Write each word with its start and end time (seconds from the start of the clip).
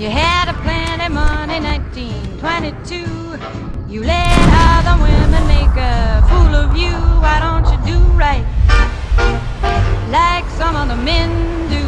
You 0.00 0.08
had 0.08 0.48
a 0.48 0.54
plenty 0.62 1.08
money, 1.12 1.60
1922. 1.60 3.04
You 3.92 4.02
let 4.02 4.32
other 4.48 4.96
women 5.02 5.46
make 5.46 5.76
a 5.76 6.24
fool 6.26 6.54
of 6.56 6.74
you. 6.74 6.96
Why 7.20 7.38
don't 7.38 7.68
you 7.70 7.76
do 7.84 7.98
right 8.16 8.42
like 10.08 10.48
some 10.56 10.74
other 10.74 10.96
men 10.96 11.28
do? 11.68 11.84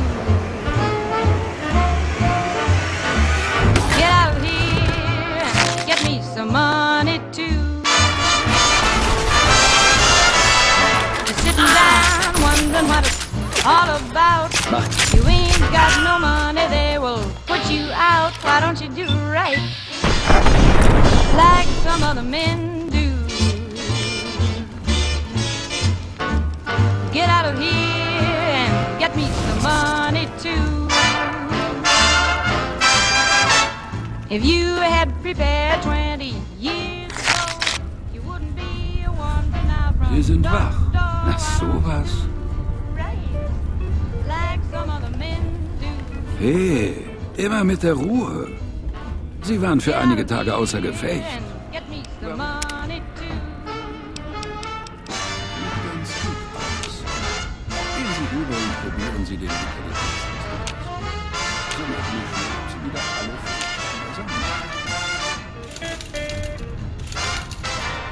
Get 3.96 4.12
out 4.12 4.36
here 4.44 5.48
and 5.48 5.56
get 5.86 6.04
me 6.04 6.20
some 6.34 6.52
money 6.52 7.18
too. 7.32 7.80
You're 11.24 11.40
sitting 11.40 11.72
down 11.80 12.36
wondering 12.42 12.88
what 12.92 13.06
it's 13.06 13.24
all 13.64 13.88
about. 14.04 14.52
You 15.14 15.26
ain't 15.26 15.58
got 15.72 15.96
no 16.04 16.18
money, 16.18 16.60
put 16.68 16.91
you 17.72 17.90
out. 17.92 18.32
Why 18.44 18.60
don't 18.60 18.80
you 18.80 18.88
do 18.88 19.06
right 19.30 19.58
like 21.36 21.68
some 21.82 22.02
other 22.02 22.22
men 22.22 22.88
do? 22.90 23.08
Get 27.12 27.28
out 27.28 27.46
of 27.46 27.58
here 27.58 27.72
and 27.72 28.98
get 29.00 29.16
me 29.16 29.24
some 29.24 29.62
money 29.62 30.26
too. 30.38 30.88
If 34.30 34.44
you 34.44 34.66
had 34.76 35.12
prepared 35.22 35.82
20 35.82 36.34
years 36.58 37.12
ago, 37.12 37.84
you 38.14 38.22
wouldn't 38.22 38.56
be 38.56 39.04
wandering 39.18 39.70
out 39.70 39.94
from 39.96 40.14
Sie 40.14 40.22
sind 40.22 40.42
door 40.42 40.52
wach. 40.52 40.72
to 40.72 40.84
door. 40.92 41.24
Na 41.26 41.36
sowas. 41.36 42.12
Right, 42.96 43.18
like 44.26 44.60
some 44.70 44.88
other 44.90 45.10
men 45.18 45.42
do. 45.80 45.92
Hey, 46.38 47.11
immer 47.36 47.64
mit 47.64 47.82
der 47.82 47.94
Ruhe. 47.94 48.48
Sie 49.42 49.60
waren 49.60 49.80
für 49.80 49.96
einige 49.96 50.24
Tage 50.26 50.54
außer 50.54 50.80
Gefecht. 50.80 51.24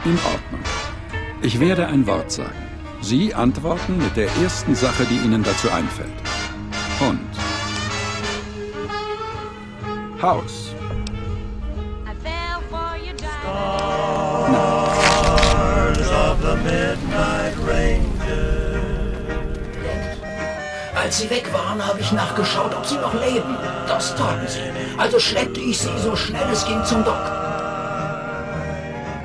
In 0.05 0.19
Ordnung. 0.25 0.61
Ich 1.43 1.61
werde 1.61 1.87
ein 1.87 2.07
Wort 2.07 2.33
sagen. 2.33 2.55
Sie 3.03 3.34
antworten 3.34 3.99
mit 3.99 4.17
der 4.17 4.29
ersten 4.43 4.75
Sache, 4.75 5.05
die 5.05 5.17
Ihnen 5.25 5.43
dazu 5.43 5.71
einfällt. 5.71 6.30
Dime. 10.21 10.43
Als 20.95 21.19
sie 21.19 21.31
weg 21.31 21.51
waren, 21.53 21.85
habe 21.85 22.01
ich 22.01 22.12
nachgeschaut, 22.12 22.75
ob 22.77 22.85
sie 22.85 22.97
noch 22.97 23.15
leben. 23.15 23.57
Das 23.89 24.15
taten 24.15 24.47
sie. 24.47 24.61
Also 24.99 25.19
schleppte 25.19 25.61
ich 25.61 25.79
sie 25.79 25.99
so 25.99 26.15
schnell 26.15 26.47
es 26.53 26.65
ging 26.67 26.84
zum 26.84 27.03
Dock. 27.05 27.33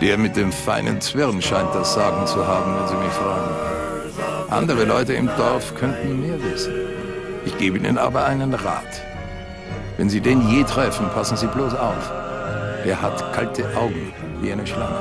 Der 0.01 0.17
mit 0.17 0.35
dem 0.35 0.51
feinen 0.51 1.01
Zwirn 1.01 1.41
scheint 1.41 1.75
das 1.75 1.93
Sagen 1.93 2.25
zu 2.25 2.47
haben, 2.47 2.75
wenn 2.75 2.87
Sie 2.87 2.95
mich 2.95 3.13
fragen. 3.13 4.49
Andere 4.49 4.85
Leute 4.85 5.13
im 5.13 5.29
Dorf 5.37 5.75
könnten 5.75 6.21
mehr 6.21 6.41
wissen. 6.41 6.73
Ich 7.45 7.57
gebe 7.57 7.77
Ihnen 7.77 7.97
aber 7.97 8.25
einen 8.25 8.53
Rat. 8.53 9.14
Wenn 9.97 10.09
Sie 10.09 10.19
den 10.19 10.41
je 10.49 10.63
treffen, 10.63 11.07
passen 11.13 11.37
Sie 11.37 11.47
bloß 11.47 11.73
auf. 11.73 12.11
Er 12.85 13.01
hat 13.01 13.31
kalte 13.33 13.63
Augen, 13.77 14.13
wie 14.41 14.51
eine 14.51 14.67
Schlange. 14.67 14.93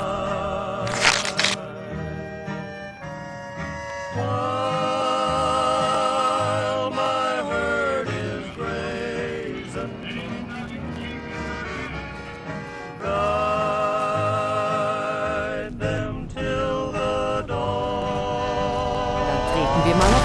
Treten 19.51 19.81
wir 19.85 19.95
mal 19.95 20.13
aufs 20.15 20.24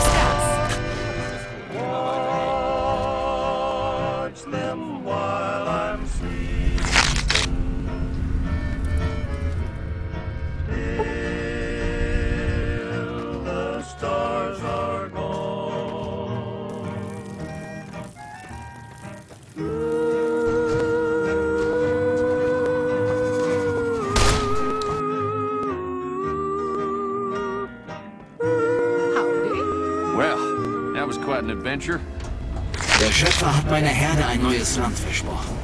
Der 33.00 33.10
Schöpfer 33.12 33.56
hat 33.56 33.70
meiner 33.70 33.88
Herde 33.88 34.26
ein 34.26 34.42
neues 34.42 34.76
Land 34.76 34.98
versprochen. 34.98 35.56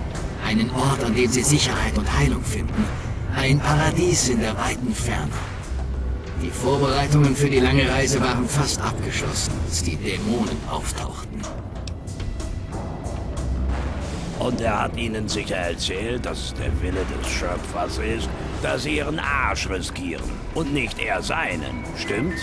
Einen 0.46 0.70
Ort, 0.70 1.04
an 1.04 1.14
dem 1.14 1.30
sie 1.30 1.42
Sicherheit 1.42 1.98
und 1.98 2.10
Heilung 2.18 2.42
finden. 2.42 2.84
Ein 3.36 3.60
Paradies 3.60 4.30
in 4.30 4.40
der 4.40 4.56
weiten 4.56 4.94
Ferne. 4.94 5.32
Die 6.42 6.50
Vorbereitungen 6.50 7.36
für 7.36 7.50
die 7.50 7.60
lange 7.60 7.86
Reise 7.90 8.22
waren 8.22 8.48
fast 8.48 8.80
abgeschlossen, 8.80 9.52
als 9.66 9.82
die 9.82 9.96
Dämonen 9.96 10.56
auftauchten. 10.70 11.42
Und 14.38 14.60
er 14.62 14.82
hat 14.82 14.96
Ihnen 14.96 15.28
sicher 15.28 15.56
erzählt, 15.56 16.24
dass 16.24 16.38
es 16.38 16.54
der 16.54 16.72
Wille 16.80 17.04
des 17.20 17.30
Schöpfers 17.30 17.98
ist, 17.98 18.30
dass 18.62 18.84
Sie 18.84 18.96
Ihren 18.96 19.18
Arsch 19.18 19.68
riskieren 19.68 20.30
und 20.54 20.72
nicht 20.72 20.98
er 20.98 21.22
seinen, 21.22 21.84
stimmt's? 21.98 22.42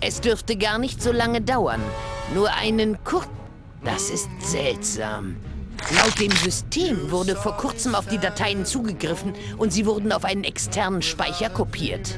Es 0.00 0.20
dürfte 0.20 0.56
gar 0.56 0.78
nicht 0.78 1.02
so 1.02 1.12
lange 1.12 1.40
dauern. 1.40 1.80
Nur 2.34 2.52
einen 2.52 3.02
kur... 3.04 3.24
Das 3.82 4.10
ist 4.10 4.28
seltsam. 4.40 5.36
Laut 5.90 6.18
dem 6.18 6.32
System 6.32 7.10
wurde 7.10 7.36
vor 7.36 7.56
kurzem 7.56 7.94
auf 7.94 8.06
die 8.06 8.18
Dateien 8.18 8.64
zugegriffen 8.64 9.34
und 9.58 9.72
sie 9.72 9.84
wurden 9.84 10.12
auf 10.12 10.24
einen 10.24 10.44
externen 10.44 11.02
Speicher 11.02 11.50
kopiert. 11.50 12.14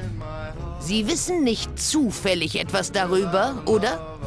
Sie 0.79 1.07
wissen 1.07 1.43
nicht 1.43 1.77
zufällig 1.77 2.59
etwas 2.59 2.91
darüber, 2.91 3.61
oder? 3.65 4.17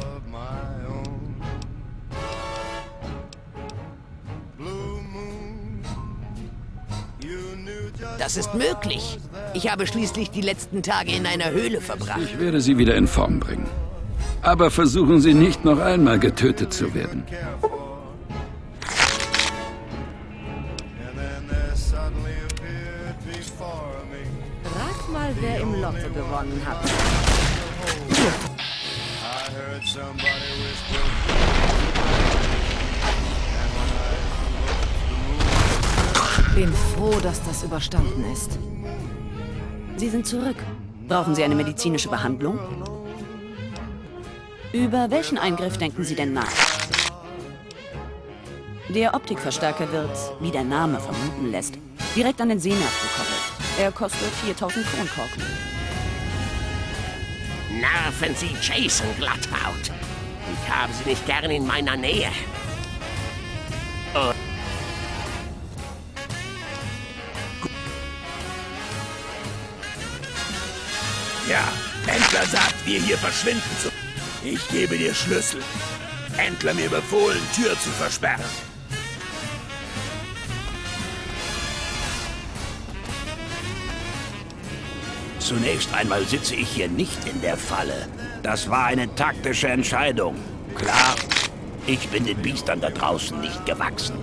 Das 8.19 8.37
ist 8.37 8.53
möglich. 8.53 9.17
Ich 9.55 9.71
habe 9.71 9.87
schließlich 9.87 10.29
die 10.29 10.41
letzten 10.41 10.83
Tage 10.83 11.11
in 11.11 11.25
einer 11.25 11.49
Höhle 11.49 11.81
verbracht. 11.81 12.21
Ich 12.23 12.39
werde 12.39 12.61
Sie 12.61 12.77
wieder 12.77 12.95
in 12.95 13.07
Form 13.07 13.39
bringen. 13.39 13.65
Aber 14.43 14.69
versuchen 14.69 15.19
Sie 15.21 15.33
nicht 15.33 15.65
noch 15.65 15.79
einmal 15.79 16.19
getötet 16.19 16.71
zu 16.71 16.93
werden. 16.93 17.23
Wer 25.41 25.59
im 25.59 25.81
Lotto 25.81 26.09
gewonnen 26.13 26.61
hat. 26.65 26.81
Bin 36.55 36.73
froh, 36.73 37.19
dass 37.21 37.43
das 37.43 37.63
überstanden 37.63 38.31
ist. 38.31 38.59
Sie 39.97 40.09
sind 40.09 40.27
zurück. 40.27 40.57
Brauchen 41.07 41.35
Sie 41.35 41.43
eine 41.43 41.55
medizinische 41.55 42.09
Behandlung? 42.09 42.59
Über 44.71 45.09
welchen 45.09 45.37
Eingriff 45.37 45.77
denken 45.77 46.03
Sie 46.03 46.15
denn 46.15 46.33
nach? 46.33 46.51
Der 48.89 49.13
Optikverstärker 49.13 49.91
wird, 49.91 50.17
wie 50.39 50.51
der 50.51 50.63
Name 50.63 50.99
vermuten 50.99 51.51
lässt, 51.51 51.75
direkt 52.15 52.41
an 52.41 52.49
den 52.49 52.59
Sehnerv 52.59 53.01
gekoppelt. 53.01 53.50
Er 53.79 53.91
kostet 53.91 54.31
4000 54.43 54.85
Kronkorken. 54.85 55.43
Nerven 57.71 58.35
Sie 58.35 58.55
Jason 58.61 59.07
Glatthaut. 59.17 59.91
Ich 60.53 60.69
habe 60.71 60.91
Sie 60.93 61.09
nicht 61.09 61.25
gern 61.25 61.49
in 61.49 61.65
meiner 61.65 61.95
Nähe. 61.95 62.29
Oh. 64.13 64.33
Ja, 71.49 71.63
Händler 72.05 72.45
sagt, 72.45 72.85
wir 72.85 72.99
hier 72.99 73.17
verschwinden 73.17 73.61
zu. 73.81 73.89
Ich 74.43 74.67
gebe 74.69 74.97
dir 74.97 75.13
Schlüssel. 75.13 75.61
Händler 76.35 76.73
mir 76.73 76.89
befohlen, 76.89 77.41
Tür 77.55 77.71
zu 77.79 77.89
versperren. 77.89 78.70
Zunächst 85.51 85.93
einmal 85.93 86.25
sitze 86.25 86.55
ich 86.55 86.69
hier 86.69 86.87
nicht 86.87 87.27
in 87.27 87.41
der 87.41 87.57
Falle. 87.57 88.07
Das 88.41 88.69
war 88.69 88.85
eine 88.85 89.13
taktische 89.15 89.67
Entscheidung. 89.67 90.35
Klar, 90.75 91.15
ich 91.85 92.07
bin 92.07 92.25
den 92.25 92.37
Biestern 92.37 92.79
da 92.79 92.89
draußen 92.89 93.37
nicht 93.41 93.65
gewachsen. 93.65 94.15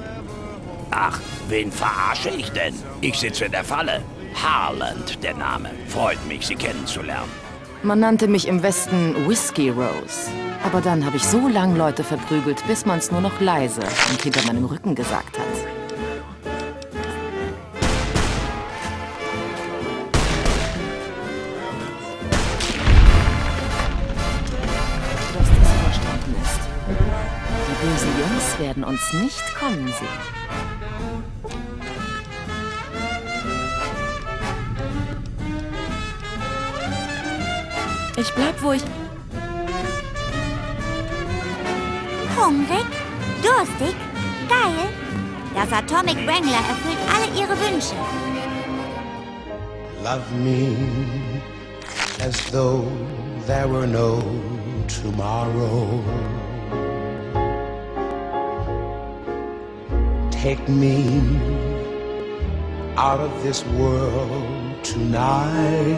Ach, 0.90 1.20
wen 1.50 1.70
verarsche 1.70 2.30
ich 2.30 2.48
denn? 2.52 2.74
Ich 3.02 3.18
sitze 3.18 3.44
in 3.44 3.52
der 3.52 3.62
Falle. 3.62 4.02
Harland, 4.42 5.22
der 5.22 5.34
Name. 5.34 5.68
Freut 5.88 6.26
mich, 6.26 6.46
Sie 6.46 6.54
kennenzulernen. 6.54 7.30
Man 7.82 8.00
nannte 8.00 8.26
mich 8.26 8.48
im 8.48 8.62
Westen 8.62 9.28
Whiskey 9.28 9.68
Rose. 9.68 10.30
Aber 10.64 10.80
dann 10.80 11.04
habe 11.04 11.18
ich 11.18 11.24
so 11.24 11.46
lang 11.46 11.76
Leute 11.76 12.04
verprügelt, 12.04 12.66
bis 12.66 12.86
man 12.86 13.00
es 13.00 13.12
nur 13.12 13.20
noch 13.20 13.38
leise 13.38 13.82
und 14.10 14.22
hinter 14.22 14.46
meinem 14.46 14.64
Rücken 14.64 14.94
gesagt 14.94 15.38
hat. 15.38 15.47
Werden 28.68 28.84
uns 28.84 29.14
nicht 29.14 29.54
kommen 29.54 29.86
sehen. 29.86 30.08
Ich 38.18 38.30
bleib, 38.34 38.62
wo 38.62 38.72
ich... 38.72 38.82
Hungrig? 42.36 42.84
Durstig? 43.42 43.96
Geil? 44.48 44.88
Das 45.54 45.72
Atomic 45.72 46.18
Wrangler 46.26 46.62
erfüllt 46.68 46.98
alle 47.14 47.40
ihre 47.40 47.56
Wünsche. 47.58 47.94
Love 50.04 50.30
me 50.44 50.76
as 52.20 52.36
though 52.50 52.86
there 53.46 53.66
were 53.66 53.86
no 53.86 54.22
tomorrow. 54.86 56.02
Take 60.42 60.68
me 60.68 60.94
out 62.96 63.18
of 63.18 63.42
this 63.42 63.64
world 63.66 64.84
tonight. 64.84 65.94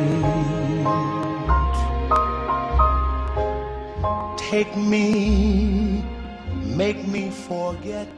Take 4.38 4.74
me, 4.78 6.02
make 6.64 7.06
me 7.06 7.28
forget 7.28 8.08